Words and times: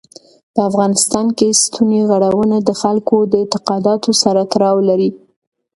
په 0.53 0.59
افغانستان 0.69 1.27
کې 1.37 1.59
ستوني 1.61 2.01
غرونه 2.09 2.57
د 2.61 2.69
خلکو 2.81 3.15
د 3.31 3.33
اعتقاداتو 3.41 4.09
سره 4.23 4.41
تړاو 4.53 4.77
لري. 4.89 5.09